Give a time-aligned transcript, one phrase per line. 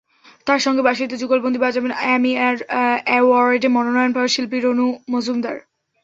[0.47, 2.31] তাঁর সঙ্গে বাঁশিতে যুগলবন্দী বাজাবেন অ্যামি
[3.07, 5.57] অ্যাওয়ার্ডে মনোনয়ন পাওয়া শিল্পী রনু মজুমদার।